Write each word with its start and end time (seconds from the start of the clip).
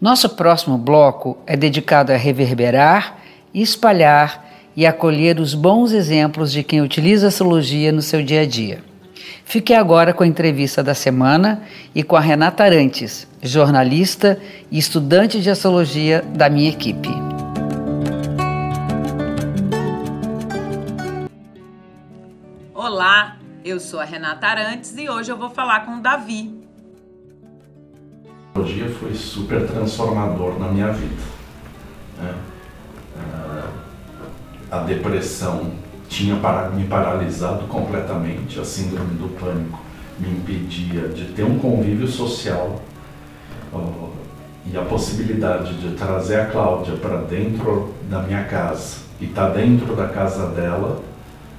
Nosso 0.00 0.30
próximo 0.30 0.78
bloco 0.78 1.36
é 1.46 1.54
dedicado 1.58 2.10
a 2.10 2.16
reverberar, 2.16 3.18
espalhar 3.52 4.46
e 4.74 4.86
acolher 4.86 5.38
os 5.38 5.52
bons 5.52 5.92
exemplos 5.92 6.50
de 6.50 6.62
quem 6.62 6.80
utiliza 6.80 7.26
a 7.26 7.28
astrologia 7.28 7.92
no 7.92 8.00
seu 8.00 8.22
dia 8.22 8.40
a 8.40 8.46
dia. 8.46 8.82
Fique 9.44 9.74
agora 9.74 10.14
com 10.14 10.22
a 10.22 10.26
entrevista 10.26 10.82
da 10.82 10.94
semana 10.94 11.62
e 11.94 12.02
com 12.02 12.16
a 12.16 12.20
Renata 12.20 12.64
Arantes, 12.64 13.28
jornalista 13.42 14.40
e 14.70 14.78
estudante 14.78 15.38
de 15.38 15.50
astrologia 15.50 16.24
da 16.30 16.48
minha 16.48 16.70
equipe. 16.70 17.10
Olá, 22.72 23.36
eu 23.62 23.78
sou 23.78 24.00
a 24.00 24.04
Renata 24.04 24.46
Arantes 24.46 24.96
e 24.96 25.10
hoje 25.10 25.30
eu 25.30 25.36
vou 25.36 25.50
falar 25.50 25.84
com 25.84 25.96
o 25.96 26.00
Davi, 26.00 26.69
foi 28.98 29.14
super 29.14 29.66
transformador 29.66 30.58
na 30.58 30.68
minha 30.68 30.92
vida. 30.92 31.22
Né? 32.18 32.34
Ah, 33.18 33.68
a 34.70 34.78
depressão 34.78 35.72
tinha 36.08 36.34
me 36.74 36.84
paralisado 36.84 37.66
completamente, 37.66 38.58
a 38.58 38.64
síndrome 38.64 39.14
do 39.14 39.28
pânico 39.38 39.80
me 40.18 40.30
impedia 40.30 41.08
de 41.08 41.26
ter 41.26 41.44
um 41.44 41.58
convívio 41.58 42.06
social 42.06 42.80
e 44.66 44.76
a 44.76 44.82
possibilidade 44.82 45.74
de 45.78 45.94
trazer 45.94 46.40
a 46.40 46.46
Cláudia 46.46 46.94
para 46.96 47.18
dentro 47.22 47.94
da 48.10 48.22
minha 48.22 48.44
casa 48.44 48.98
e 49.20 49.24
estar 49.24 49.48
tá 49.48 49.54
dentro 49.54 49.96
da 49.96 50.08
casa 50.08 50.48
dela 50.48 51.00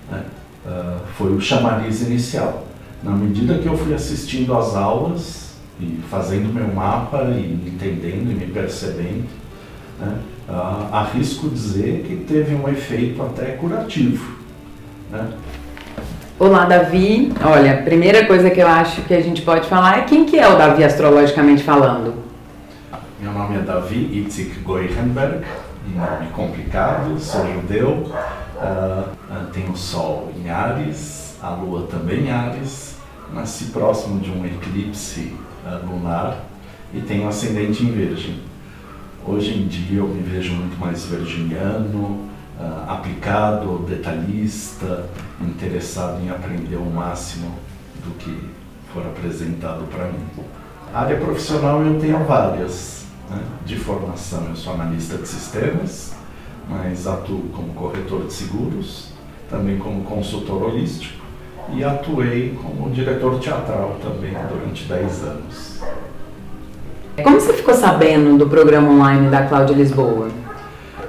né, 0.10 0.24
ah, 0.68 1.00
foi 1.18 1.34
o 1.34 1.42
chamariz 1.42 2.02
inicial. 2.02 2.68
Na 3.02 3.12
medida 3.12 3.58
que 3.58 3.66
eu 3.66 3.76
fui 3.76 3.96
assistindo 3.96 4.56
às 4.56 4.76
aulas, 4.76 5.41
e 5.82 6.00
fazendo 6.10 6.54
meu 6.54 6.68
mapa 6.68 7.24
e 7.24 7.60
entendendo 7.68 8.32
e 8.32 8.36
me 8.36 8.46
percebendo, 8.46 9.26
né, 10.00 10.20
ah, 10.48 10.90
arrisco 10.92 11.50
dizer 11.50 12.06
que 12.08 12.18
teve 12.18 12.54
um 12.54 12.70
efeito 12.70 13.22
até 13.24 13.54
curativo. 13.54 14.38
Né? 15.12 15.28
Olá, 16.38 16.66
Davi. 16.66 17.34
Olha, 17.44 17.74
a 17.74 17.82
primeira 17.84 18.26
coisa 18.26 18.50
que 18.50 18.60
eu 18.60 18.68
acho 18.68 19.02
que 19.04 19.14
a 19.14 19.22
gente 19.22 19.42
pode 19.42 19.68
falar 19.68 20.00
é 20.00 20.02
quem 20.04 20.26
que 20.26 20.40
é 20.40 20.48
o 20.48 20.58
Davi 20.58 20.84
astrologicamente 20.84 21.64
falando. 21.64 22.14
Meu 23.20 23.32
nome 23.32 23.58
é 23.58 23.60
Davi 23.60 24.20
Itzik 24.20 24.60
Goirenberg, 24.62 25.46
nome 25.96 26.28
complicado, 26.34 27.20
sou 27.20 27.46
judeu, 27.54 28.12
uh, 28.58 29.06
tenho 29.54 29.72
o 29.72 29.78
Sol 29.78 30.32
em 30.36 30.50
Ares, 30.50 31.38
a 31.42 31.50
Lua 31.52 31.88
também 31.88 32.26
em 32.26 32.32
Ares, 32.32 32.96
nasci 33.32 33.66
próximo 33.66 34.20
de 34.20 34.32
um 34.32 34.44
eclipse 34.44 35.36
lunar 35.86 36.46
e 36.94 37.02
tenho 37.02 37.28
ascendente 37.28 37.84
em 37.84 37.92
Virgem. 37.92 38.40
Hoje 39.26 39.54
em 39.54 39.68
dia 39.68 40.00
eu 40.00 40.08
me 40.08 40.22
vejo 40.22 40.54
muito 40.54 40.80
mais 40.80 41.06
virginiano, 41.06 42.28
uh, 42.60 42.90
aplicado, 42.90 43.86
detalhista, 43.88 45.10
interessado 45.40 46.22
em 46.24 46.30
aprender 46.30 46.76
o 46.76 46.86
máximo 46.86 47.56
do 48.04 48.18
que 48.18 48.50
for 48.92 49.06
apresentado 49.06 49.86
para 49.92 50.08
mim. 50.08 50.26
Área 50.94 51.18
profissional 51.18 51.82
eu 51.84 52.00
tenho 52.00 52.24
várias. 52.26 53.06
Né? 53.30 53.42
De 53.66 53.78
formação 53.78 54.48
eu 54.50 54.56
sou 54.56 54.74
analista 54.74 55.18
de 55.18 55.28
sistemas, 55.28 56.14
mas 56.68 57.08
atuo 57.08 57.44
como 57.54 57.74
corretor 57.74 58.26
de 58.26 58.34
seguros, 58.34 59.14
também 59.50 59.78
como 59.78 60.04
consultor 60.04 60.64
holístico 60.64 61.21
e 61.70 61.84
atuei 61.84 62.58
como 62.62 62.90
diretor 62.90 63.40
teatral 63.40 63.98
também 64.02 64.36
durante 64.50 64.86
10 64.86 65.24
anos. 65.24 65.82
Como 67.24 67.40
você 67.40 67.54
ficou 67.54 67.74
sabendo 67.74 68.38
do 68.38 68.48
programa 68.48 68.90
online 68.90 69.30
da 69.30 69.46
Cláudia 69.46 69.76
Lisboa? 69.76 70.30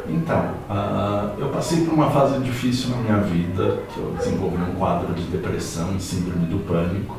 Então, 0.08 0.50
uh, 0.68 1.30
eu 1.38 1.48
passei 1.48 1.84
por 1.84 1.94
uma 1.94 2.10
fase 2.10 2.38
difícil 2.40 2.90
na 2.90 2.96
minha 2.96 3.18
vida, 3.18 3.78
que 3.92 3.98
eu 3.98 4.14
desenvolvi 4.18 4.58
um 4.62 4.74
quadro 4.74 5.14
de 5.14 5.22
depressão 5.24 5.94
e 5.96 6.00
síndrome 6.00 6.46
do 6.46 6.58
pânico. 6.66 7.16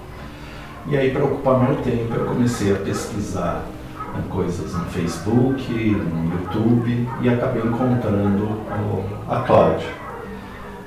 E 0.88 0.98
aí, 0.98 1.12
para 1.12 1.24
ocupar 1.24 1.60
meu 1.60 1.78
tempo, 1.78 2.14
eu 2.14 2.26
comecei 2.26 2.74
a 2.74 2.76
pesquisar 2.76 3.64
né, 4.14 4.22
coisas 4.30 4.74
no 4.74 4.86
Facebook, 4.86 5.74
no 5.74 6.34
YouTube 6.34 7.08
e 7.22 7.30
acabei 7.30 7.64
encontrando 7.64 8.60
a 9.30 9.40
Cláudia. 9.40 10.03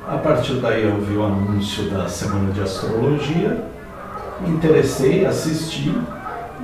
A 0.08 0.18
partir 0.18 0.54
daí 0.60 0.84
eu 0.84 1.00
vi 1.00 1.16
o 1.16 1.24
anúncio 1.24 1.90
da 1.90 2.08
Semana 2.08 2.52
de 2.52 2.60
Astrologia, 2.60 3.60
me 4.40 4.50
interessei, 4.50 5.26
assisti 5.26 5.92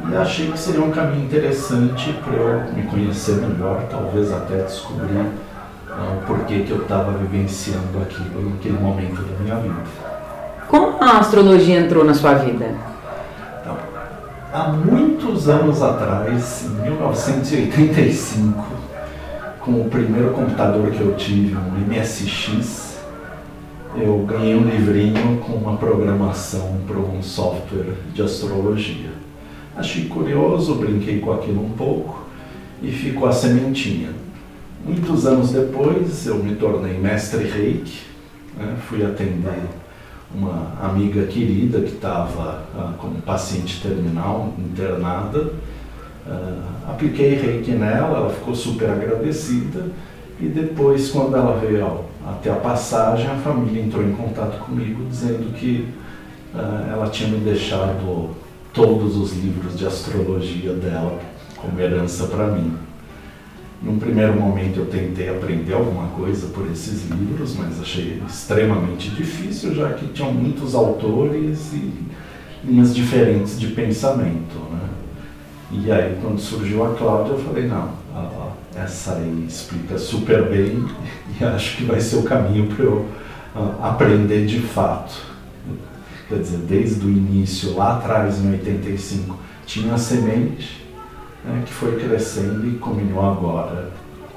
e 0.09 0.17
achei 0.17 0.53
que 0.53 0.57
seria 0.57 0.81
um 0.81 0.93
caminho 0.93 1.25
interessante 1.25 2.13
para 2.25 2.35
eu 2.35 2.73
me 2.73 2.85
conhecer 2.85 3.35
melhor, 3.39 3.83
talvez 3.91 4.33
até 4.33 4.59
descobrir 4.59 5.17
uh, 5.17 6.19
o 6.19 6.25
porquê 6.25 6.61
que 6.61 6.71
eu 6.71 6.83
estava 6.83 7.11
vivenciando 7.19 8.01
aquilo 8.01 8.49
naquele 8.49 8.79
momento 8.79 9.21
da 9.21 9.37
minha 9.43 9.57
vida. 9.57 9.83
Como 10.69 11.03
a 11.03 11.19
astrologia 11.19 11.81
entrou 11.81 12.05
na 12.05 12.15
sua 12.15 12.35
vida? 12.35 12.77
Então, 13.61 13.77
há 14.55 14.69
muitos 14.69 15.49
anos 15.49 15.83
atrás, 15.83 16.65
em 16.65 16.91
1985, 16.91 18.65
com 19.59 19.81
o 19.81 19.91
primeiro 19.91 20.31
computador 20.31 20.93
que 20.93 21.01
eu 21.01 21.17
tive, 21.17 21.57
um 21.57 21.73
MSX, 21.89 22.92
eu 23.97 24.25
ganhei 24.27 24.55
um 24.55 24.65
livrinho 24.65 25.39
com 25.39 25.53
uma 25.53 25.77
programação 25.77 26.79
para 26.87 26.99
um 26.99 27.23
software 27.23 27.95
de 28.15 28.23
astrologia. 28.23 29.11
Achei 29.77 30.07
curioso, 30.07 30.77
brinquei 30.77 31.21
com 31.21 31.33
aquilo 31.33 31.65
um 31.65 31.71
pouco 31.71 32.27
e 32.83 32.91
ficou 32.91 33.29
a 33.29 33.33
sementinha. 33.33 34.11
Muitos 34.85 35.27
anos 35.27 35.53
depois 35.53 36.27
eu 36.27 36.43
me 36.43 36.55
tornei 36.57 36.99
mestre 36.99 37.45
reiki, 37.45 38.01
né? 38.57 38.77
fui 38.89 39.05
atender 39.05 39.63
uma 40.35 40.73
amiga 40.83 41.27
querida 41.27 41.81
que 41.81 41.93
estava 41.93 42.65
ah, 42.75 42.95
como 42.99 43.21
paciente 43.21 43.83
terminal, 43.83 44.55
internada. 44.59 45.53
Ah, 46.27 46.91
apliquei 46.91 47.35
reiki 47.35 47.73
nela, 47.73 48.19
ela 48.19 48.31
ficou 48.31 48.55
super 48.55 48.89
agradecida 48.89 49.85
e 50.41 50.47
depois, 50.47 51.10
quando 51.10 51.37
ela 51.37 51.59
veio 51.59 52.04
até 52.26 52.50
a 52.50 52.56
passagem, 52.56 53.26
a 53.26 53.37
família 53.37 53.82
entrou 53.82 54.03
em 54.04 54.12
contato 54.12 54.59
comigo 54.65 55.04
dizendo 55.09 55.53
que 55.54 55.88
uh, 56.54 56.93
ela 56.93 57.09
tinha 57.09 57.28
me 57.28 57.38
deixado 57.38 58.31
todos 58.72 59.16
os 59.16 59.32
livros 59.37 59.78
de 59.78 59.87
astrologia 59.87 60.72
dela 60.72 61.19
como 61.56 61.78
herança 61.81 62.26
para 62.26 62.48
mim. 62.48 62.76
Num 63.82 63.98
primeiro 63.98 64.41
momento 64.41 64.78
eu 64.78 64.87
tentei 64.87 65.28
aprender 65.28 65.75
alguma 65.75 66.09
coisa 66.09 66.47
por 66.49 66.70
esses 66.70 67.10
livros, 67.10 67.56
mas 67.56 67.81
achei 67.81 68.22
extremamente 68.26 69.10
difícil, 69.10 69.75
já 69.75 69.93
que 69.93 70.06
tinham 70.09 70.32
muitos 70.32 70.75
autores 70.75 71.73
e 71.73 71.93
linhas 72.64 72.94
diferentes 72.94 73.58
de 73.58 73.69
pensamento. 73.69 74.56
Né? 74.70 74.88
E 75.73 75.90
aí, 75.90 76.17
quando 76.23 76.38
surgiu 76.38 76.85
a 76.85 76.94
Cláudia, 76.94 77.32
eu 77.32 77.38
falei: 77.40 77.67
não, 77.67 77.88
essa 78.75 79.15
aí 79.17 79.47
explica 79.49 79.99
super 79.99 80.49
bem 80.49 80.85
e 81.41 81.45
acho 81.45 81.77
que 81.77 81.85
vai 81.85 82.01
ser 82.01 82.17
o 82.17 82.23
caminho 82.23 82.67
para 82.69 82.85
eu 82.85 83.07
uh, 83.55 83.83
aprender 83.83 84.47
de 84.47 84.61
fato. 84.61 85.33
Quer 86.29 86.39
dizer, 86.39 86.59
desde 86.59 87.05
o 87.05 87.11
início, 87.11 87.75
lá 87.75 87.99
atrás, 87.99 88.43
em 88.43 88.51
85, 88.53 89.39
tinha 89.67 89.95
a 89.95 89.99
semente 89.99 90.83
né, 91.45 91.63
que 91.67 91.73
foi 91.73 91.99
crescendo 91.99 92.67
e 92.67 92.79
culminou 92.79 93.25
agora 93.25 93.91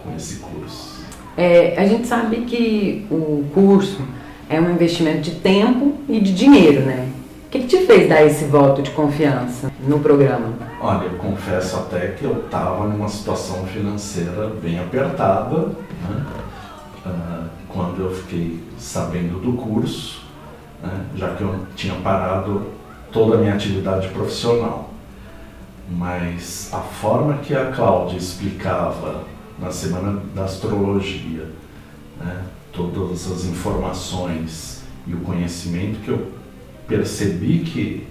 com 0.04 0.14
esse 0.16 0.38
curso. 0.38 0.96
É, 1.38 1.76
a 1.78 1.88
gente 1.88 2.08
sabe 2.08 2.38
que 2.42 3.06
o 3.10 3.46
curso 3.54 4.02
é 4.50 4.60
um 4.60 4.72
investimento 4.72 5.22
de 5.22 5.32
tempo 5.32 5.96
e 6.08 6.20
de 6.20 6.34
dinheiro, 6.34 6.82
né? 6.82 7.10
Que, 7.56 7.62
que 7.62 7.68
te 7.68 7.86
fez 7.86 8.10
dar 8.10 8.22
esse 8.26 8.46
voto 8.46 8.82
de 8.82 8.92
confiança 8.92 9.72
no 9.88 10.00
programa? 10.00 10.54
Olha, 10.82 11.06
eu 11.06 11.18
confesso 11.18 11.78
até 11.78 12.08
que 12.08 12.26
eu 12.26 12.44
estava 12.46 12.86
numa 12.86 13.08
situação 13.08 13.66
financeira 13.68 14.48
bem 14.62 14.78
apertada, 14.78 15.58
né? 15.58 16.26
uh, 17.06 17.50
quando 17.70 18.02
eu 18.02 18.14
fiquei 18.14 18.62
sabendo 18.78 19.40
do 19.40 19.54
curso, 19.54 20.26
né? 20.84 21.06
já 21.16 21.30
que 21.30 21.44
eu 21.44 21.66
tinha 21.78 21.96
parado 21.96 22.64
toda 23.10 23.36
a 23.36 23.38
minha 23.38 23.54
atividade 23.54 24.10
profissional. 24.10 24.90
mas 25.90 26.70
a 26.74 26.80
forma 26.80 27.38
que 27.38 27.56
a 27.56 27.72
Cláudia 27.72 28.18
explicava 28.18 29.24
na 29.58 29.72
semana 29.72 30.22
da 30.36 30.44
astrologia, 30.44 31.48
né, 32.20 32.44
todas 32.74 33.32
as 33.32 33.46
informações 33.46 34.84
e 35.08 35.14
o 35.14 35.20
conhecimento 35.20 36.02
que 36.02 36.10
eu 36.10 36.34
percebi 36.88 37.60
que 37.60 38.08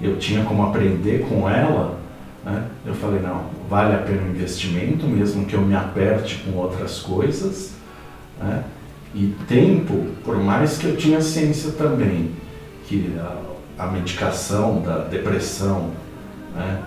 eu 0.00 0.16
tinha 0.18 0.44
como 0.44 0.64
aprender 0.64 1.26
com 1.28 1.48
ela, 1.48 1.98
né, 2.44 2.66
eu 2.84 2.94
falei, 2.94 3.20
não, 3.20 3.44
vale 3.68 3.94
a 3.94 3.98
pena 3.98 4.22
o 4.22 4.30
investimento, 4.30 5.06
mesmo 5.06 5.46
que 5.46 5.54
eu 5.54 5.60
me 5.60 5.74
aperte 5.74 6.42
com 6.44 6.58
outras 6.58 6.98
coisas. 7.00 7.72
Né, 8.40 8.64
e 9.14 9.34
tempo, 9.46 10.06
por 10.24 10.38
mais 10.38 10.78
que 10.78 10.86
eu 10.86 10.96
tinha 10.96 11.20
ciência 11.20 11.72
também, 11.72 12.30
que 12.86 13.14
a, 13.18 13.84
a 13.84 13.86
medicação 13.86 14.80
da 14.80 14.98
depressão 14.98 15.90
né, 16.54 16.82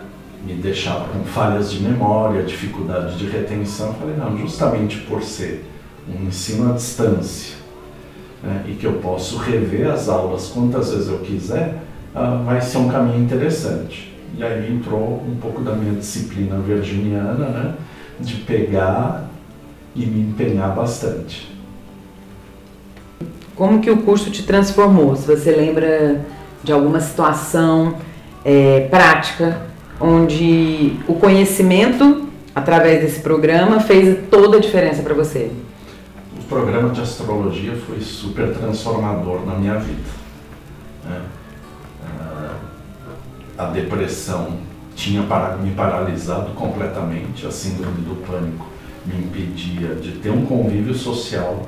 me 0.45 0.55
deixava 0.55 1.07
com 1.09 1.23
falhas 1.23 1.71
de 1.71 1.81
memória, 1.81 2.43
dificuldade 2.43 3.17
de 3.17 3.27
retenção, 3.27 3.87
eu 3.87 3.93
falei, 3.93 4.15
não, 4.15 4.37
justamente 4.37 4.97
por 5.01 5.23
ser 5.23 5.65
um 6.07 6.27
ensino 6.27 6.71
à 6.71 6.75
distância 6.75 7.64
né, 8.43 8.63
e 8.67 8.73
que 8.73 8.85
eu 8.85 8.93
posso 8.93 9.37
rever 9.37 9.89
as 9.89 10.07
aulas 10.09 10.47
quantas 10.47 10.91
vezes 10.91 11.07
eu 11.07 11.19
quiser, 11.19 11.81
uh, 12.15 12.43
vai 12.43 12.61
ser 12.61 12.77
um 12.77 12.87
caminho 12.87 13.23
interessante. 13.23 14.13
E 14.37 14.43
aí 14.43 14.71
entrou 14.71 15.23
um 15.27 15.35
pouco 15.41 15.61
da 15.61 15.73
minha 15.73 15.93
disciplina 15.93 16.57
virginiana, 16.57 17.47
né, 17.47 17.73
de 18.19 18.35
pegar 18.35 19.29
e 19.95 20.05
me 20.05 20.21
empenhar 20.21 20.75
bastante. 20.75 21.53
Como 23.55 23.79
que 23.79 23.89
o 23.89 23.97
curso 23.97 24.29
te 24.29 24.43
transformou? 24.43 25.15
Se 25.15 25.25
você 25.25 25.51
lembra 25.51 26.25
de 26.61 26.73
alguma 26.73 26.99
situação 26.99 27.95
é, 28.43 28.81
prática 28.89 29.61
onde 29.99 30.93
o 31.07 31.13
conhecimento 31.13 32.27
através 32.53 33.01
desse 33.01 33.21
programa 33.21 33.79
fez 33.79 34.17
toda 34.29 34.57
a 34.57 34.59
diferença 34.59 35.01
para 35.01 35.13
você? 35.13 35.51
Programa 36.47 36.89
de 36.89 37.01
astrologia 37.01 37.75
foi 37.75 37.99
super 38.01 38.53
transformador 38.53 39.45
na 39.45 39.55
minha 39.55 39.79
vida. 39.79 40.09
Né? 41.03 41.21
A 43.57 43.65
depressão 43.65 44.57
tinha 44.95 45.23
me 45.61 45.71
paralisado 45.71 46.51
completamente, 46.51 47.47
a 47.47 47.51
síndrome 47.51 48.01
do 48.01 48.15
pânico 48.27 48.67
me 49.05 49.23
impedia 49.23 49.95
de 49.95 50.13
ter 50.13 50.29
um 50.29 50.45
convívio 50.45 50.93
social 50.93 51.67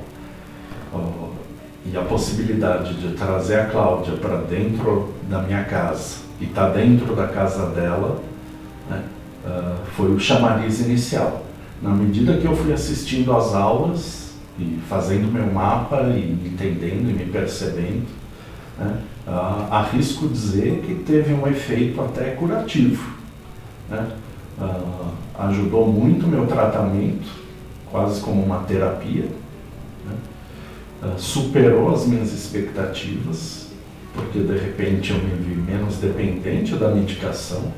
e 1.84 1.96
a 1.96 2.02
possibilidade 2.02 2.94
de 2.94 3.14
trazer 3.14 3.60
a 3.60 3.66
Cláudia 3.66 4.14
para 4.16 4.36
dentro 4.38 5.14
da 5.28 5.42
minha 5.42 5.64
casa 5.64 6.18
e 6.40 6.44
estar 6.44 6.68
tá 6.68 6.72
dentro 6.72 7.16
da 7.16 7.26
casa 7.26 7.66
dela 7.70 8.20
né, 8.88 9.02
uh, 9.44 9.76
foi 9.96 10.12
o 10.12 10.20
chamariz 10.20 10.80
inicial. 10.80 11.44
Na 11.80 11.90
medida 11.90 12.36
que 12.36 12.44
eu 12.44 12.56
fui 12.56 12.72
assistindo 12.72 13.32
às 13.32 13.54
aulas 13.54 14.27
e 14.58 14.80
fazendo 14.88 15.32
meu 15.32 15.46
mapa 15.46 16.02
e 16.08 16.32
entendendo 16.46 17.10
e 17.10 17.12
me 17.12 17.26
percebendo, 17.26 18.06
né, 18.76 18.98
uh, 19.26 19.72
arrisco 19.72 20.28
dizer 20.28 20.82
que 20.84 20.94
teve 20.96 21.32
um 21.32 21.46
efeito 21.46 22.00
até 22.00 22.30
curativo. 22.30 23.16
Né? 23.88 24.08
Uh, 24.58 25.12
ajudou 25.38 25.86
muito 25.86 26.26
meu 26.26 26.46
tratamento, 26.46 27.28
quase 27.90 28.20
como 28.20 28.42
uma 28.42 28.58
terapia. 28.60 29.26
Né? 30.04 30.16
Uh, 31.02 31.18
superou 31.18 31.94
as 31.94 32.06
minhas 32.06 32.32
expectativas, 32.32 33.68
porque 34.12 34.40
de 34.40 34.58
repente 34.58 35.12
eu 35.12 35.18
me 35.18 35.36
vi 35.36 35.54
menos 35.54 35.98
dependente 35.98 36.74
da 36.74 36.90
medicação. 36.90 37.72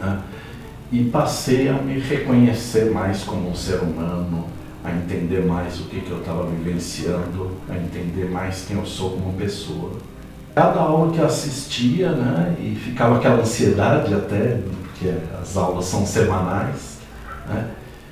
Né? 0.00 0.18
E 0.90 1.04
passei 1.04 1.68
a 1.68 1.74
me 1.74 1.98
reconhecer 1.98 2.90
mais 2.90 3.22
como 3.22 3.50
um 3.50 3.54
ser 3.54 3.80
humano, 3.80 4.46
a 4.84 4.90
entender 4.90 5.44
mais 5.44 5.80
o 5.80 5.84
que, 5.84 6.00
que 6.00 6.10
eu 6.10 6.18
estava 6.18 6.46
vivenciando, 6.46 7.52
a 7.68 7.76
entender 7.76 8.28
mais 8.30 8.64
quem 8.66 8.76
eu 8.76 8.84
sou 8.84 9.10
como 9.10 9.32
pessoa. 9.34 9.92
Cada 10.54 10.80
aula 10.80 11.12
que 11.12 11.18
eu 11.18 11.26
assistia, 11.26 12.12
né, 12.12 12.56
e 12.58 12.74
ficava 12.74 13.16
aquela 13.16 13.40
ansiedade 13.40 14.12
até, 14.12 14.60
porque 14.82 15.12
as 15.40 15.56
aulas 15.56 15.84
são 15.84 16.04
semanais, 16.04 16.98
né, 17.48 17.70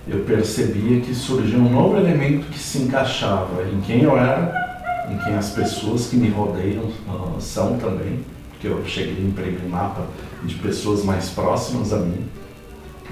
eu 0.08 0.20
percebia 0.20 1.00
que 1.00 1.14
surgia 1.14 1.58
um 1.58 1.70
novo 1.70 1.96
elemento 1.96 2.46
que 2.46 2.58
se 2.58 2.78
encaixava 2.78 3.64
em 3.64 3.80
quem 3.80 4.02
eu 4.02 4.16
era, 4.16 5.06
em 5.10 5.18
quem 5.18 5.34
as 5.34 5.50
pessoas 5.50 6.06
que 6.06 6.16
me 6.16 6.28
rodeiam 6.30 6.84
uh, 6.84 7.40
são 7.40 7.76
também, 7.78 8.20
porque 8.50 8.68
eu 8.68 8.82
cheguei 8.86 9.24
a 9.24 9.28
imprimir 9.28 9.68
mapa 9.68 10.06
de 10.44 10.54
pessoas 10.54 11.04
mais 11.04 11.28
próximas 11.30 11.92
a 11.92 11.98
mim. 11.98 12.24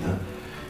Né, 0.01 0.15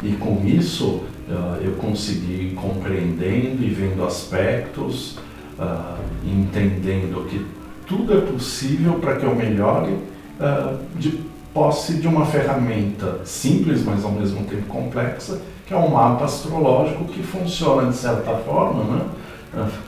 e 0.03 0.13
com 0.13 0.43
isso 0.45 1.03
uh, 1.29 1.57
eu 1.63 1.73
consegui 1.73 2.55
compreendendo 2.55 3.63
e 3.63 3.71
vendo 3.71 4.05
aspectos, 4.05 5.19
uh, 5.59 5.99
entendendo 6.25 7.27
que 7.29 7.45
tudo 7.87 8.17
é 8.17 8.21
possível 8.21 8.95
para 8.95 9.17
que 9.17 9.25
eu 9.25 9.35
melhore 9.35 9.93
uh, 9.93 10.79
de 10.97 11.21
posse 11.53 11.95
de 11.95 12.07
uma 12.07 12.25
ferramenta 12.27 13.21
simples, 13.25 13.83
mas 13.85 14.05
ao 14.05 14.13
mesmo 14.13 14.45
tempo 14.45 14.67
complexa, 14.67 15.41
que 15.67 15.75
é 15.75 15.77
um 15.77 15.91
mapa 15.91 16.25
astrológico 16.25 17.05
que 17.07 17.23
funciona 17.23 17.91
de 17.91 17.97
certa 17.97 18.35
forma, 18.37 18.85
né? 18.85 19.07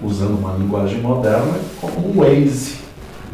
usando 0.03 0.39
uma 0.39 0.55
linguagem 0.55 1.01
moderna, 1.01 1.59
como 1.81 2.09
um 2.09 2.21
Waze, 2.21 2.77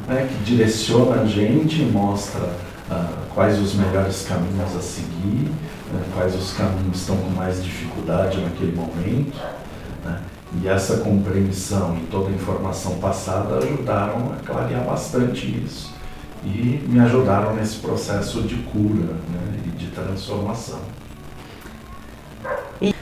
né? 0.07 0.29
que 0.29 0.45
direciona 0.45 1.23
a 1.23 1.27
gente 1.27 1.83
mostra 1.83 2.43
uh, 2.91 3.35
quais 3.35 3.59
os 3.61 3.75
melhores 3.75 4.27
caminhos 4.27 4.77
a 4.77 4.81
seguir, 4.81 5.51
né? 5.93 6.03
quais 6.15 6.35
os 6.35 6.53
caminhos 6.53 7.01
estão 7.01 7.17
com 7.17 7.31
mais 7.31 7.63
dificuldade 7.63 8.41
naquele 8.41 8.75
momento. 8.75 9.39
Né? 10.05 10.21
E 10.63 10.69
essa 10.69 10.99
compreensão 10.99 11.97
e 11.97 12.07
toda 12.07 12.29
a 12.29 12.33
informação 12.33 12.97
passada 12.97 13.57
ajudaram 13.57 14.33
a 14.33 14.47
clarear 14.47 14.85
bastante 14.85 15.47
isso 15.65 15.95
e 16.45 16.81
me 16.87 17.01
ajudaram 17.01 17.55
nesse 17.55 17.77
processo 17.77 18.43
de 18.43 18.55
cura 18.57 19.15
né, 19.29 19.59
e 19.67 19.71
de 19.71 19.87
transformação. 19.89 20.79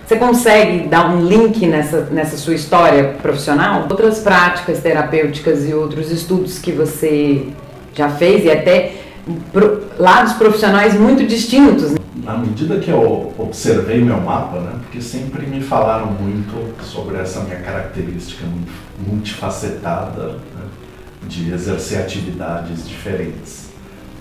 Você 0.07 0.17
consegue 0.17 0.87
dar 0.87 1.11
um 1.11 1.25
link 1.25 1.67
nessa, 1.67 2.03
nessa 2.03 2.37
sua 2.37 2.55
história 2.55 3.17
profissional? 3.23 3.87
Outras 3.91 4.19
práticas 4.21 4.81
terapêuticas 4.81 5.67
e 5.69 5.73
outros 5.73 6.11
estudos 6.11 6.59
que 6.59 6.73
você 6.73 7.49
já 7.95 8.11
fez 8.11 8.45
e 8.45 8.51
até 8.51 8.97
lados 9.99 10.35
profissionais 10.35 10.95
muito 10.95 11.27
distintos? 11.27 11.95
À 12.27 12.39
medida 12.39 12.79
que 12.79 12.91
eu 12.91 13.35
observei 13.37 14.03
meu 14.03 14.19
mapa, 14.19 14.59
né, 14.59 14.79
porque 14.83 15.01
sempre 15.01 15.47
me 15.47 15.61
falaram 15.61 16.13
muito 16.13 16.75
sobre 16.83 17.19
essa 17.19 17.41
minha 17.41 17.61
característica 17.61 18.47
multifacetada 19.07 20.29
né, 20.29 20.65
de 21.29 21.53
exercer 21.53 22.01
atividades 22.01 22.89
diferentes, 22.89 23.69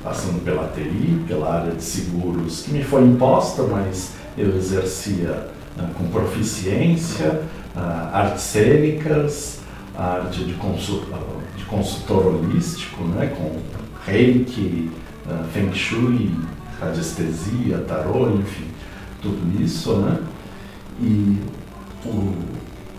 passando 0.03 0.43
pela 0.43 0.67
TI, 0.69 1.23
pela 1.27 1.61
área 1.61 1.71
de 1.71 1.83
seguros, 1.83 2.63
que 2.63 2.73
me 2.73 2.83
foi 2.83 3.03
imposta, 3.03 3.63
mas 3.63 4.15
eu 4.37 4.53
exercia 4.57 5.47
né, 5.77 5.89
com 5.97 6.05
proficiência, 6.07 7.41
uh, 7.75 8.15
artes 8.15 8.43
cênicas, 8.43 9.59
a 9.97 10.15
arte 10.15 10.43
de, 10.43 10.53
consultor, 10.53 11.19
de 11.55 11.63
consultor 11.65 12.25
holístico, 12.27 13.03
né, 13.05 13.27
com 13.27 13.59
reiki, 14.05 14.91
uh, 15.25 15.43
feng 15.53 15.73
shui, 15.73 16.31
radiestesia, 16.79 17.79
tarô, 17.87 18.29
enfim, 18.31 18.67
tudo 19.21 19.61
isso, 19.61 19.93
né? 19.97 20.19
E 21.01 21.39
o, 22.05 22.33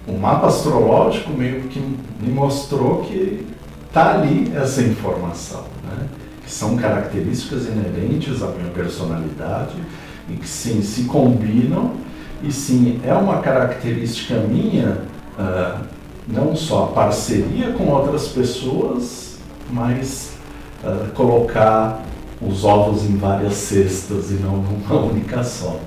o 0.09 0.19
mapa 0.19 0.49
astrológico 0.49 1.33
meio 1.33 1.63
que 1.63 1.81
me 1.81 2.33
mostrou 2.33 3.03
que 3.03 3.47
está 3.87 4.15
ali 4.15 4.53
essa 4.55 4.83
informação, 4.83 5.65
né? 5.85 6.09
Que 6.45 6.51
são 6.51 6.77
características 6.77 7.67
inerentes 7.67 8.43
à 8.43 8.49
minha 8.49 8.71
personalidade 8.71 9.77
e 10.29 10.35
que 10.35 10.49
sim, 10.49 10.83
se 10.83 11.05
combinam 11.05 11.93
e 12.43 12.53
sim, 12.53 13.01
é 13.05 13.15
uma 13.15 13.39
característica 13.39 14.35
minha, 14.35 14.99
uh, 15.39 15.83
não 16.29 16.55
só 16.55 16.85
a 16.85 16.87
parceria 16.89 17.73
com 17.73 17.89
outras 17.89 18.29
pessoas, 18.29 19.39
mas 19.71 20.33
uh, 20.83 21.11
colocar 21.13 22.03
os 22.47 22.65
ovos 22.65 23.05
em 23.05 23.17
várias 23.17 23.55
cestas 23.55 24.31
e 24.31 24.35
não 24.35 24.57
numa 24.57 24.95
única 25.11 25.43
só. 25.43 25.79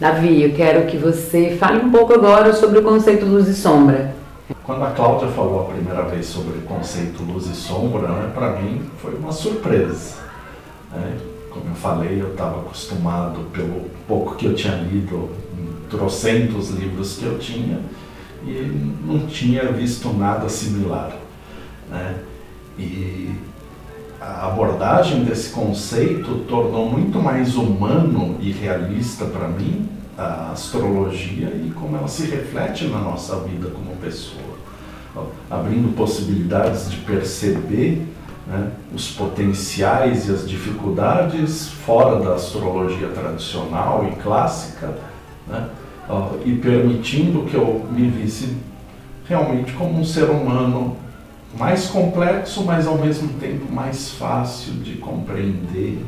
Davi, 0.00 0.42
eu 0.42 0.54
quero 0.54 0.86
que 0.86 0.96
você 0.96 1.56
fale 1.58 1.84
um 1.84 1.90
pouco 1.90 2.14
agora 2.14 2.52
sobre 2.52 2.78
o 2.78 2.82
conceito 2.82 3.26
luz 3.26 3.48
e 3.48 3.54
sombra. 3.54 4.14
Quando 4.62 4.84
a 4.84 4.90
Cláudia 4.92 5.28
falou 5.28 5.62
a 5.62 5.72
primeira 5.72 6.02
vez 6.02 6.26
sobre 6.26 6.58
o 6.58 6.62
conceito 6.62 7.22
luz 7.24 7.46
e 7.46 7.54
sombra, 7.54 8.08
né, 8.08 8.30
para 8.32 8.60
mim 8.60 8.82
foi 8.98 9.14
uma 9.14 9.32
surpresa. 9.32 10.14
Né? 10.92 11.16
Como 11.50 11.70
eu 11.70 11.74
falei, 11.74 12.22
eu 12.22 12.30
estava 12.30 12.60
acostumado, 12.60 13.40
pelo 13.52 13.90
pouco 14.06 14.36
que 14.36 14.46
eu 14.46 14.54
tinha 14.54 14.74
lido, 14.76 15.30
trocentos 15.90 16.70
livros 16.70 17.16
que 17.18 17.24
eu 17.24 17.38
tinha, 17.38 17.80
e 18.44 18.94
não 19.04 19.26
tinha 19.26 19.72
visto 19.72 20.12
nada 20.12 20.48
similar. 20.48 21.16
Né? 21.90 22.14
E 22.78 23.34
a 24.20 24.46
abordagem 24.46 25.24
desse 25.24 25.50
conceito 25.50 26.44
tornou 26.48 26.90
muito 26.90 27.20
mais 27.20 27.54
humano 27.54 28.36
e 28.40 28.50
realista 28.50 29.24
para 29.26 29.48
mim 29.48 29.88
a 30.16 30.50
astrologia 30.52 31.48
e 31.48 31.70
como 31.74 31.96
ela 31.96 32.08
se 32.08 32.26
reflete 32.26 32.86
na 32.86 32.98
nossa 32.98 33.36
vida 33.40 33.68
como 33.68 33.94
pessoa, 33.96 34.58
abrindo 35.48 35.94
possibilidades 35.94 36.90
de 36.90 36.96
perceber 36.96 38.02
né, 38.48 38.72
os 38.92 39.12
potenciais 39.12 40.28
e 40.28 40.32
as 40.32 40.48
dificuldades 40.48 41.68
fora 41.68 42.18
da 42.18 42.34
astrologia 42.34 43.08
tradicional 43.08 44.08
e 44.10 44.16
clássica, 44.20 44.98
né, 45.46 45.68
e 46.44 46.52
permitindo 46.56 47.42
que 47.42 47.54
eu 47.54 47.86
me 47.90 48.08
visse 48.08 48.56
realmente 49.28 49.72
como 49.74 50.00
um 50.00 50.04
ser 50.04 50.30
humano 50.30 50.96
mais 51.56 51.86
complexo, 51.86 52.64
mas 52.64 52.86
ao 52.86 52.98
mesmo 52.98 53.28
tempo 53.40 53.72
mais 53.72 54.10
fácil 54.10 54.74
de 54.74 54.94
compreender 54.94 56.04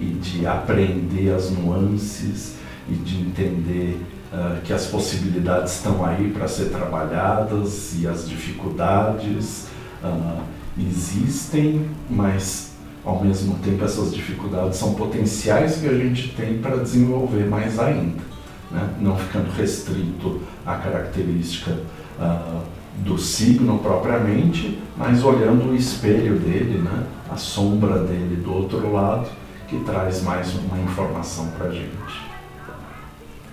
e 0.00 0.04
de 0.04 0.46
aprender 0.46 1.32
as 1.34 1.50
nuances 1.50 2.56
e 2.88 2.94
de 2.94 3.20
entender 3.20 4.00
uh, 4.32 4.60
que 4.62 4.72
as 4.72 4.86
possibilidades 4.86 5.74
estão 5.74 6.04
aí 6.04 6.30
para 6.30 6.46
ser 6.46 6.66
trabalhadas 6.66 7.94
e 8.00 8.06
as 8.06 8.28
dificuldades 8.28 9.66
uh, 10.02 10.42
existem, 10.78 11.88
mas 12.08 12.72
ao 13.04 13.22
mesmo 13.22 13.56
tempo 13.58 13.84
essas 13.84 14.14
dificuldades 14.14 14.78
são 14.78 14.94
potenciais 14.94 15.76
que 15.76 15.88
a 15.88 15.94
gente 15.94 16.28
tem 16.34 16.58
para 16.58 16.76
desenvolver 16.76 17.46
mais 17.48 17.78
ainda, 17.78 18.22
né? 18.70 18.88
não 19.00 19.16
ficando 19.16 19.50
restrito 19.50 20.40
à 20.64 20.76
característica 20.76 21.72
uh, 22.20 22.77
do 22.98 23.18
signo 23.18 23.78
propriamente, 23.78 24.78
mas 24.96 25.22
olhando 25.24 25.70
o 25.70 25.76
espelho 25.76 26.38
dele, 26.38 26.78
né? 26.78 27.04
a 27.30 27.36
sombra 27.36 27.98
dele 27.98 28.36
do 28.36 28.52
outro 28.52 28.92
lado, 28.92 29.28
que 29.66 29.78
traz 29.80 30.22
mais 30.22 30.54
uma 30.54 30.78
informação 30.78 31.46
para 31.56 31.68
a 31.68 31.70
gente. 31.70 32.28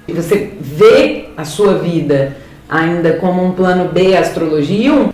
E 0.08 0.14
você 0.14 0.58
vê 0.60 1.30
a 1.36 1.44
sua 1.44 1.78
vida 1.78 2.38
ainda 2.70 3.14
como 3.18 3.44
um 3.44 3.52
plano 3.52 3.92
B 3.92 4.16
astrologia? 4.16 5.10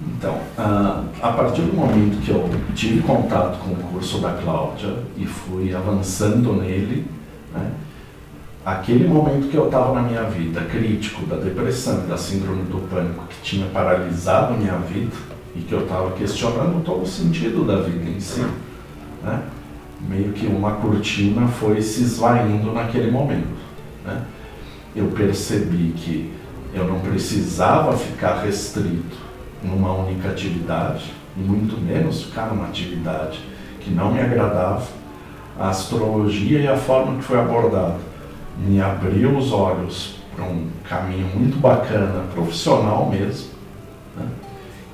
Então, 0.00 0.34
uh, 0.58 1.04
a 1.20 1.32
partir 1.32 1.62
do 1.62 1.74
momento 1.74 2.20
que 2.22 2.30
eu 2.30 2.48
tive 2.74 3.02
contato 3.02 3.58
com 3.60 3.72
o 3.72 3.76
curso 3.76 4.18
da 4.18 4.32
Cláudia 4.32 4.94
e 5.16 5.24
fui 5.24 5.74
avançando 5.74 6.52
nele, 6.54 7.06
né, 7.54 7.70
aquele 8.64 9.08
momento 9.08 9.48
que 9.48 9.56
eu 9.56 9.66
estava 9.66 9.92
na 9.92 10.02
minha 10.02 10.22
vida 10.24 10.60
crítico 10.62 11.26
da 11.26 11.36
depressão 11.36 12.04
e 12.04 12.06
da 12.06 12.16
síndrome 12.16 12.62
do 12.64 12.78
pânico 12.88 13.24
que 13.28 13.42
tinha 13.42 13.66
paralisado 13.66 14.54
minha 14.54 14.76
vida 14.78 15.14
e 15.54 15.60
que 15.60 15.72
eu 15.72 15.82
estava 15.82 16.12
questionando 16.12 16.82
todo 16.84 17.02
o 17.02 17.06
sentido 17.06 17.66
da 17.66 17.82
vida 17.82 18.08
em 18.08 18.20
si, 18.20 18.46
né, 19.22 19.42
meio 20.08 20.32
que 20.32 20.46
uma 20.46 20.72
cortina 20.76 21.48
foi 21.48 21.82
se 21.82 22.02
esvaindo 22.02 22.72
naquele 22.72 23.10
momento. 23.10 23.60
Né? 24.04 24.22
Eu 24.94 25.08
percebi 25.08 25.92
que 25.96 26.32
eu 26.72 26.86
não 26.86 27.00
precisava 27.00 27.96
ficar 27.96 28.42
restrito 28.42 29.16
numa 29.62 29.92
única 29.92 30.30
atividade, 30.30 31.12
muito 31.36 31.80
menos 31.80 32.22
ficar 32.24 32.46
numa 32.46 32.66
atividade 32.66 33.40
que 33.80 33.90
não 33.90 34.12
me 34.12 34.20
agradava. 34.20 34.86
A 35.58 35.68
astrologia 35.68 36.60
e 36.60 36.66
a 36.66 36.76
forma 36.76 37.18
que 37.18 37.24
foi 37.24 37.38
abordada 37.38 38.11
me 38.58 38.80
abriu 38.80 39.36
os 39.36 39.52
olhos 39.52 40.16
para 40.34 40.44
um 40.44 40.68
caminho 40.88 41.26
muito 41.34 41.58
bacana, 41.58 42.24
profissional 42.32 43.08
mesmo, 43.08 43.50
né? 44.16 44.26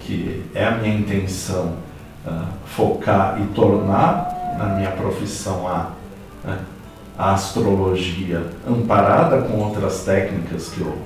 que 0.00 0.44
é 0.54 0.64
a 0.64 0.72
minha 0.72 0.96
intenção 0.96 1.74
uh, 2.26 2.46
focar 2.66 3.40
e 3.40 3.46
tornar 3.54 4.56
na 4.58 4.66
minha 4.76 4.90
profissão 4.90 5.66
a 5.68 5.90
né? 6.44 6.58
a 7.18 7.32
astrologia 7.32 8.46
amparada 8.66 9.42
com 9.42 9.58
outras 9.58 10.04
técnicas 10.04 10.68
que 10.68 10.80
eu 10.80 10.96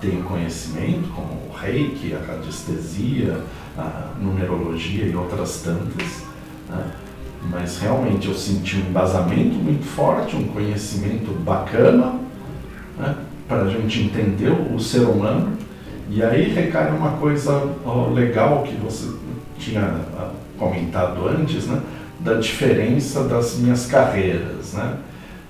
tenho 0.00 0.24
conhecimento, 0.24 1.08
como 1.14 1.28
o 1.48 1.52
reiki, 1.54 2.12
a 2.12 2.32
radiestesia, 2.32 3.40
a 3.78 4.08
numerologia 4.20 5.04
e 5.04 5.14
outras 5.14 5.62
tantas. 5.62 6.24
Né? 6.68 6.90
Mas 7.42 7.78
realmente 7.78 8.28
eu 8.28 8.34
senti 8.34 8.76
um 8.76 8.90
embasamento 8.90 9.54
muito 9.54 9.84
forte, 9.84 10.36
um 10.36 10.48
conhecimento 10.48 11.32
bacana 11.40 12.14
né? 12.98 13.16
para 13.48 13.62
a 13.62 13.68
gente 13.68 14.02
entender 14.02 14.50
o 14.50 14.78
ser 14.78 15.00
humano. 15.00 15.56
E 16.10 16.22
aí 16.22 16.52
recai 16.52 16.90
uma 16.90 17.12
coisa 17.12 17.62
legal 18.12 18.62
que 18.62 18.74
você 18.76 19.10
tinha 19.58 19.82
ah, 20.18 20.30
comentado 20.58 21.26
antes, 21.28 21.66
né? 21.66 21.80
da 22.20 22.34
diferença 22.34 23.24
das 23.24 23.56
minhas 23.56 23.86
carreiras. 23.86 24.74
Né? 24.74 24.96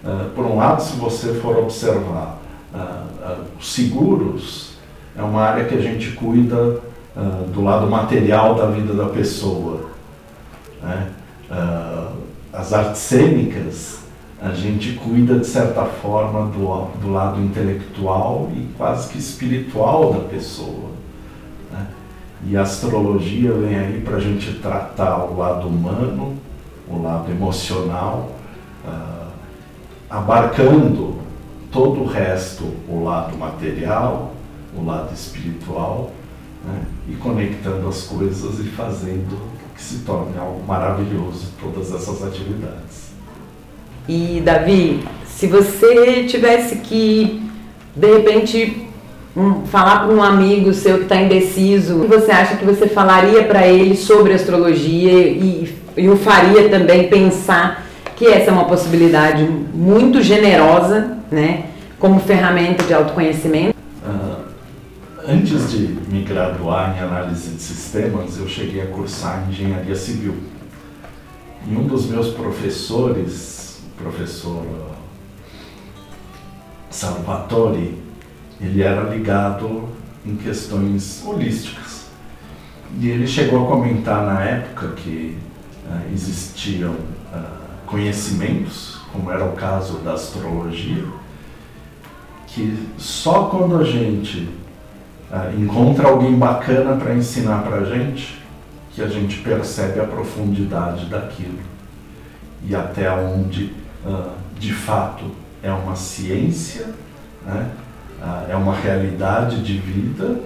Uh, 0.04 0.30
por 0.30 0.46
um 0.46 0.56
lado, 0.56 0.80
se 0.82 0.96
você 0.96 1.34
for 1.34 1.58
observar, 1.58 2.40
uh, 2.72 2.78
uh, 2.78 3.62
seguros 3.62 4.74
é 5.16 5.22
uma 5.22 5.42
área 5.42 5.64
que 5.64 5.74
a 5.74 5.80
gente 5.80 6.12
cuida 6.12 6.78
do 7.52 7.62
lado 7.62 7.88
material 7.88 8.54
da 8.54 8.66
vida 8.66 8.94
da 8.94 9.06
pessoa. 9.06 9.90
Né? 10.80 11.08
As 12.52 12.72
artes 12.72 13.00
cênicas, 13.00 14.00
a 14.40 14.50
gente 14.50 14.94
cuida 14.94 15.38
de 15.38 15.46
certa 15.46 15.84
forma 15.84 16.46
do, 16.46 16.84
do 17.00 17.12
lado 17.12 17.40
intelectual 17.40 18.50
e 18.54 18.68
quase 18.76 19.10
que 19.10 19.18
espiritual 19.18 20.14
da 20.14 20.20
pessoa. 20.20 20.90
Né? 21.70 21.86
E 22.46 22.56
a 22.56 22.62
astrologia 22.62 23.52
vem 23.52 23.78
aí 23.78 24.00
para 24.00 24.16
a 24.16 24.20
gente 24.20 24.54
tratar 24.60 25.24
o 25.24 25.36
lado 25.36 25.68
humano, 25.68 26.36
o 26.88 27.02
lado 27.02 27.30
emocional. 27.30 28.30
Uh, 28.82 29.30
abarcando 30.08 31.18
todo 31.70 32.00
o 32.00 32.06
resto, 32.06 32.64
o 32.88 33.04
lado 33.04 33.36
material, 33.36 34.32
o 34.76 34.84
lado 34.84 35.12
espiritual, 35.12 36.10
né? 36.64 36.82
e 37.08 37.12
conectando 37.16 37.88
as 37.88 38.04
coisas 38.04 38.58
e 38.58 38.64
fazendo 38.70 39.38
que 39.80 39.84
se 39.84 39.98
torne 40.00 40.36
algo 40.38 40.62
maravilhoso 40.66 41.48
todas 41.58 41.92
essas 41.92 42.22
atividades. 42.22 43.10
E 44.06 44.42
Davi, 44.44 45.02
se 45.26 45.46
você 45.46 46.24
tivesse 46.24 46.76
que 46.76 47.42
de 47.96 48.14
repente 48.14 48.86
um, 49.34 49.64
falar 49.66 50.00
para 50.00 50.12
um 50.12 50.22
amigo 50.22 50.74
seu 50.74 50.98
que 50.98 51.04
está 51.04 51.16
indeciso, 51.16 51.96
o 51.96 52.00
que 52.02 52.08
você 52.08 52.30
acha 52.30 52.56
que 52.56 52.64
você 52.64 52.86
falaria 52.86 53.44
para 53.44 53.66
ele 53.66 53.96
sobre 53.96 54.34
astrologia 54.34 55.12
e, 55.12 55.74
e 55.96 56.08
o 56.10 56.16
faria 56.16 56.68
também 56.68 57.08
pensar 57.08 57.86
que 58.16 58.26
essa 58.26 58.50
é 58.50 58.52
uma 58.52 58.66
possibilidade 58.66 59.44
muito 59.72 60.22
generosa, 60.22 61.16
né, 61.30 61.66
como 61.98 62.20
ferramenta 62.20 62.84
de 62.84 62.92
autoconhecimento. 62.92 63.79
Antes 65.32 65.70
de 65.70 65.86
me 66.10 66.24
graduar 66.24 66.96
em 66.96 66.98
análise 66.98 67.50
de 67.50 67.62
sistemas, 67.62 68.36
eu 68.36 68.48
cheguei 68.48 68.82
a 68.82 68.86
cursar 68.86 69.48
engenharia 69.48 69.94
civil. 69.94 70.34
E 71.68 71.76
um 71.76 71.86
dos 71.86 72.06
meus 72.06 72.34
professores, 72.34 73.80
o 73.92 74.02
professor 74.02 74.66
Salvatore, 76.90 77.96
ele 78.60 78.82
era 78.82 79.02
ligado 79.02 79.90
em 80.26 80.34
questões 80.34 81.22
holísticas. 81.24 82.06
E 82.98 83.08
ele 83.08 83.28
chegou 83.28 83.64
a 83.64 83.68
comentar 83.68 84.26
na 84.26 84.42
época 84.42 84.88
que 84.96 85.38
uh, 85.86 86.12
existiam 86.12 86.90
uh, 86.90 87.86
conhecimentos, 87.86 88.98
como 89.12 89.30
era 89.30 89.44
o 89.44 89.52
caso 89.52 89.98
da 89.98 90.14
astrologia, 90.14 91.04
que 92.48 92.76
só 92.98 93.44
quando 93.44 93.78
a 93.78 93.84
gente 93.84 94.58
uh, 95.30 95.60
encontra 95.60 96.08
alguém 96.08 96.34
bacana 96.36 96.96
para 96.96 97.14
ensinar 97.14 97.62
para 97.62 97.78
a 97.78 97.84
gente, 97.84 98.40
que 98.92 99.02
a 99.02 99.08
gente 99.08 99.38
percebe 99.38 100.00
a 100.00 100.04
profundidade 100.04 101.06
daquilo 101.06 101.58
e 102.66 102.74
até 102.74 103.10
onde, 103.10 103.72
uh, 104.04 104.32
de 104.58 104.72
fato, 104.72 105.24
é 105.62 105.72
uma 105.72 105.96
ciência, 105.96 106.86
né? 107.44 107.70
uh, 108.20 108.50
é 108.50 108.56
uma 108.56 108.74
realidade 108.74 109.62
de 109.62 109.78
vida, 109.78 110.40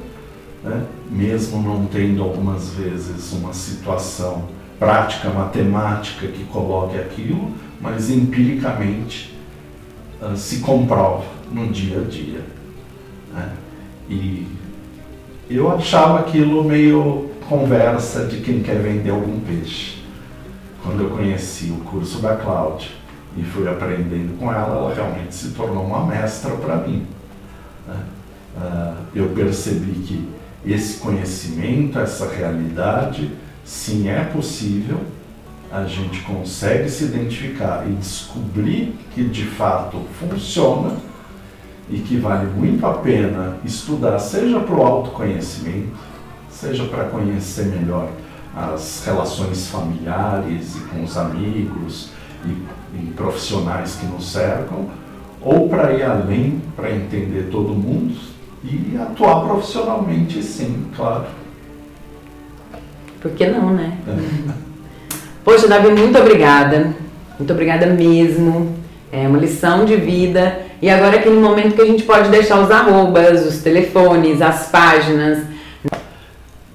né? 0.63 0.85
mesmo 1.11 1.63
não 1.63 1.87
tendo 1.87 2.23
algumas 2.23 2.71
vezes 2.71 3.33
uma 3.33 3.53
situação 3.53 4.49
prática 4.79 5.31
matemática 5.31 6.27
que 6.27 6.45
coloque 6.45 6.99
aquilo, 6.99 7.53
mas 7.81 8.11
empiricamente 8.11 9.33
se 10.37 10.61
comprova 10.61 11.25
no 11.53 11.69
dia 11.69 12.01
a 12.01 12.05
dia. 12.05 12.41
Né? 13.33 13.53
E 14.09 14.47
eu 15.51 15.71
achava 15.71 16.21
aquilo 16.21 16.65
meio 16.65 17.31
conversa 17.49 18.25
de 18.25 18.39
quem 18.39 18.63
quer 18.63 18.77
vender 18.77 19.11
algum 19.11 19.41
peixe. 19.41 20.03
Quando 20.83 21.03
eu 21.03 21.11
conheci 21.11 21.71
o 21.71 21.85
curso 21.85 22.19
da 22.21 22.37
Cláudia 22.37 22.89
e 23.37 23.43
fui 23.43 23.69
aprendendo 23.69 24.39
com 24.39 24.53
ela, 24.53 24.77
ela 24.77 24.95
realmente 24.95 25.35
se 25.35 25.51
tornou 25.51 25.85
uma 25.85 26.07
mestra 26.07 26.53
para 26.53 26.77
mim. 26.77 27.07
Né? 27.87 27.97
Uh, 28.57 28.95
eu 29.15 29.29
percebi 29.31 29.93
que 30.01 30.29
esse 30.65 30.99
conhecimento, 30.99 31.99
essa 31.99 32.29
realidade, 32.29 33.31
sim, 33.65 34.09
é 34.09 34.25
possível, 34.25 35.01
a 35.71 35.85
gente 35.85 36.21
consegue 36.21 36.89
se 36.89 37.05
identificar 37.05 37.85
e 37.87 37.93
descobrir 37.95 38.97
que 39.15 39.25
de 39.25 39.45
fato 39.45 40.01
funciona 40.21 40.97
e 41.89 41.99
que 41.99 42.17
vale 42.17 42.47
muito 42.47 42.85
a 42.87 42.95
pena 42.95 43.57
estudar, 43.65 44.19
seja 44.19 44.61
para 44.61 44.75
o 44.75 44.83
autoconhecimento, 44.83 45.95
seja 46.51 46.85
para 46.85 47.05
conhecer 47.05 47.67
melhor 47.67 48.09
as 48.57 49.03
relações 49.05 49.69
familiares 49.69 50.77
e 50.77 50.81
com 50.81 51.03
os 51.03 51.17
amigos 51.17 52.11
e, 52.45 52.49
e 52.97 53.13
profissionais 53.17 53.97
que 53.97 54.07
nos 54.07 54.31
cercam, 54.31 54.87
ou 55.41 55.69
para 55.69 55.93
ir 55.93 56.03
além, 56.03 56.63
para 56.75 56.91
entender 56.91 57.49
todo 57.51 57.75
mundo 57.75 58.17
e 58.63 58.97
atuar 58.97 59.45
profissionalmente, 59.45 60.43
sim, 60.43 60.87
claro. 60.97 61.27
Por 63.21 63.33
que 63.33 63.47
não, 63.47 63.73
né? 63.75 63.99
É. 64.07 64.53
Poxa, 65.45 65.69
Davi, 65.69 65.89
muito 65.89 66.19
obrigada. 66.19 66.95
Muito 67.39 67.53
obrigada 67.53 67.87
mesmo. 67.87 68.75
É 69.13 69.29
uma 69.29 69.39
lição 69.39 69.85
de 69.85 69.97
vida. 69.97 70.64
E 70.85 70.91
agora 70.91 71.17
é 71.17 71.19
aquele 71.21 71.41
momento 71.41 71.77
que 71.77 71.81
a 71.81 71.87
gente 71.87 72.03
pode 72.03 72.29
deixar 72.29 72.61
os 72.61 72.71
arrobas, 72.71 73.47
os 73.47 73.63
telefones, 73.63 74.43
as 74.43 74.69
páginas. 74.69 75.47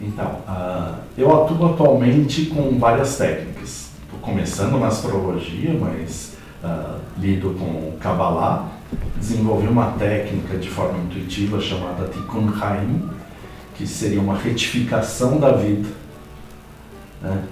Então, 0.01 0.39
uh, 0.47 0.95
eu 1.15 1.43
atuo 1.43 1.67
atualmente 1.67 2.47
com 2.47 2.79
várias 2.79 3.17
técnicas. 3.17 3.91
Estou 4.03 4.19
começando 4.19 4.79
na 4.79 4.87
astrologia, 4.87 5.77
mas 5.79 6.33
uh, 6.63 6.95
lido 7.19 7.55
com 7.59 7.97
Kabbalah. 7.99 8.69
Desenvolvi 9.15 9.67
uma 9.67 9.91
técnica 9.91 10.57
de 10.57 10.71
forma 10.71 10.97
intuitiva 11.03 11.61
chamada 11.61 12.07
Tikkun 12.07 12.51
Haim, 12.59 13.07
que 13.75 13.85
seria 13.85 14.19
uma 14.19 14.35
retificação 14.35 15.37
da 15.37 15.51
vida 15.51 15.87
né? 17.21 17.43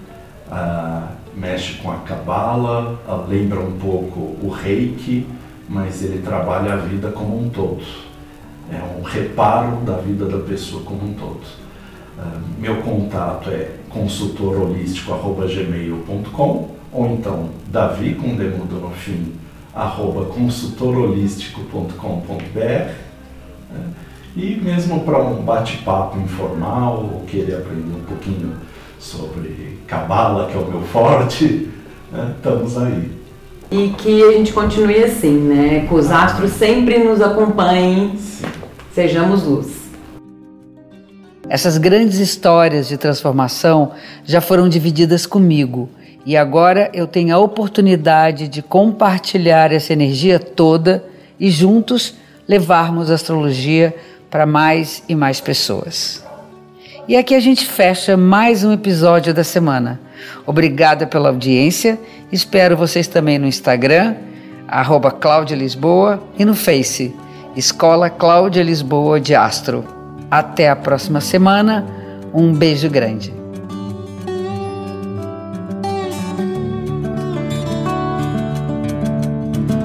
Ah, 0.49 1.09
mexe 1.35 1.73
com 1.75 1.91
a 1.91 1.97
cabala, 1.97 2.99
ah, 3.07 3.25
lembra 3.27 3.59
um 3.59 3.77
pouco 3.77 4.19
o 4.41 4.49
reiki, 4.49 5.27
mas 5.67 6.03
ele 6.03 6.21
trabalha 6.21 6.73
a 6.73 6.77
vida 6.77 7.11
como 7.11 7.37
um 7.39 7.49
todo. 7.49 7.83
É 8.71 8.79
um 8.97 9.01
reparo 9.03 9.81
da 9.85 9.97
vida 9.97 10.25
da 10.25 10.39
pessoa 10.39 10.81
como 10.83 11.03
um 11.03 11.13
todo. 11.13 11.41
Ah, 12.19 12.39
meu 12.59 12.77
contato 12.77 13.49
é 13.49 13.71
consultorholístico.gmail.com 13.89 16.69
ou 16.91 17.07
então 17.07 17.49
Davi 17.67 18.15
com 18.15 18.35
demudo 18.35 18.81
no 18.81 18.89
fim 18.91 19.33
arroba 19.73 20.25
consultorholístico.com.br 20.25 22.59
né? 22.59 22.95
e 24.35 24.55
mesmo 24.55 25.01
para 25.01 25.19
um 25.19 25.43
bate-papo 25.43 26.19
informal 26.19 27.07
ou 27.13 27.21
querer 27.27 27.57
aprender 27.57 27.95
um 27.95 28.03
pouquinho 28.03 28.53
sobre 28.99 29.77
cabala, 29.85 30.47
que 30.47 30.57
é 30.57 30.59
o 30.59 30.65
meu 30.65 30.81
forte, 30.81 31.69
né? 32.11 32.33
estamos 32.35 32.75
aí. 32.77 33.16
E 33.69 33.89
que 33.89 34.23
a 34.23 34.31
gente 34.31 34.53
continue 34.53 35.03
assim, 35.03 35.37
né? 35.39 35.85
Que 35.87 35.93
os 35.93 36.09
astros 36.09 36.51
sempre 36.51 36.99
nos 36.99 37.21
acompanhem, 37.21 38.17
sejamos 38.93 39.43
luz. 39.43 39.77
Essas 41.49 41.77
grandes 41.77 42.19
histórias 42.19 42.87
de 42.87 42.97
transformação 42.97 43.91
já 44.25 44.41
foram 44.41 44.67
divididas 44.67 45.25
comigo 45.25 45.89
e 46.25 46.35
agora 46.35 46.89
eu 46.93 47.07
tenho 47.07 47.33
a 47.33 47.39
oportunidade 47.39 48.49
de 48.49 48.61
compartilhar 48.61 49.71
essa 49.71 49.93
energia 49.93 50.39
toda 50.39 51.05
e 51.39 51.49
juntos 51.49 52.15
levarmos 52.47 53.09
a 53.09 53.13
astrologia 53.13 53.95
para 54.29 54.45
mais 54.45 55.03
e 55.07 55.15
mais 55.15 55.39
pessoas. 55.39 56.21
E 57.07 57.15
aqui 57.15 57.33
a 57.33 57.39
gente 57.39 57.65
fecha 57.65 58.17
mais 58.17 58.65
um 58.65 58.73
episódio 58.73 59.33
da 59.33 59.43
semana. 59.43 60.01
Obrigada 60.45 61.05
pela 61.05 61.29
audiência. 61.29 61.99
Espero 62.31 62.77
vocês 62.77 63.07
também 63.07 63.37
no 63.37 63.47
Instagram, 63.47 64.15
Cláudia 65.11 65.55
Lisboa, 65.55 66.21
e 66.37 66.45
no 66.45 66.55
Face, 66.55 67.15
Escola 67.55 68.09
Cláudia 68.09 68.63
Lisboa 68.63 69.19
de 69.19 69.33
Astro. 69.35 69.85
Até 70.29 70.69
a 70.69 70.75
próxima 70.75 71.21
semana. 71.21 71.85
Um 72.33 72.53
beijo 72.53 72.89
grande. 72.89 73.46